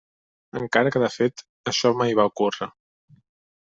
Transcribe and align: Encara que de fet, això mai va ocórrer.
Encara 0.59 0.93
que 0.95 1.03
de 1.05 1.11
fet, 1.17 1.45
això 1.75 1.95
mai 2.03 2.19
va 2.23 2.29
ocórrer. 2.35 2.75